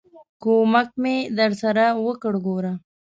[0.43, 2.73] ک و م ک مې درسره وکړ، ګوره!